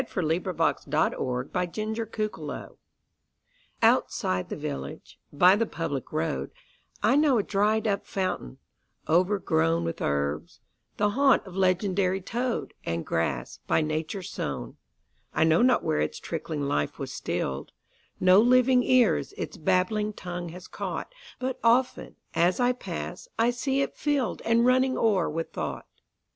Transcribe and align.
Robert 0.01 0.23
Leighton 0.23 0.53
1822–69 1.51 1.51
The 1.51 1.51
Dried 1.51 1.99
up 2.01 2.09
Fountain 2.09 2.77
OUTSIDE 3.83 4.49
the 4.49 4.55
village, 4.55 5.19
by 5.31 5.55
the 5.55 5.67
public 5.67 6.11
road,I 6.11 7.15
know 7.15 7.37
a 7.37 7.43
dried 7.43 7.85
up 7.85 8.07
fountain, 8.07 8.57
overgrownWith 9.07 10.01
herbs, 10.01 10.59
the 10.97 11.09
haunt 11.11 11.45
of 11.45 11.55
legendary 11.55 12.19
toad, 12.19 12.73
And 12.83 13.05
grass, 13.05 13.59
by 13.67 13.81
Nature 13.81 14.23
sown.I 14.23 15.43
know 15.43 15.61
not 15.61 15.83
where 15.83 16.01
its 16.01 16.19
trickling 16.19 16.63
life 16.63 16.97
was 16.97 17.13
still'd; 17.13 17.71
No 18.19 18.39
living 18.41 18.81
ears 18.81 19.33
its 19.37 19.55
babbling 19.55 20.13
tongue 20.13 20.49
has 20.49 20.67
caught; 20.67 21.13
But 21.37 21.59
often, 21.63 22.15
as 22.33 22.59
I 22.59 22.71
pass, 22.71 23.27
I 23.37 23.51
see 23.51 23.81
it 23.83 23.95
fill'dAnd 23.95 24.65
running 24.65 24.97
o'er 24.97 25.29
with 25.29 25.51
thought. 25.51 25.85